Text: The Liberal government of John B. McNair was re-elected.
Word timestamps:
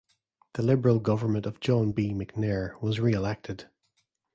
The 0.53 0.63
Liberal 0.63 0.99
government 0.99 1.45
of 1.45 1.59
John 1.59 1.91
B. 1.91 2.09
McNair 2.11 2.81
was 2.81 2.99
re-elected. 2.99 3.69